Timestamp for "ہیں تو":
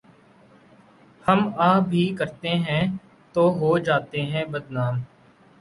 2.65-3.43